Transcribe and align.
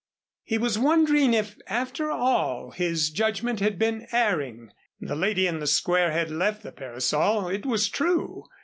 He 0.43 0.57
was 0.57 0.79
wondering 0.79 1.31
if 1.35 1.59
after 1.67 2.09
all, 2.09 2.71
his 2.71 3.11
judgment 3.11 3.59
had 3.59 3.77
been 3.77 4.07
erring. 4.11 4.71
The 4.99 5.15
lady 5.15 5.45
in 5.45 5.59
the 5.59 5.67
Square 5.67 6.09
had 6.13 6.31
left 6.31 6.63
the 6.63 6.71
parasol, 6.71 7.47
it 7.49 7.67
was 7.67 7.87
true. 7.87 8.45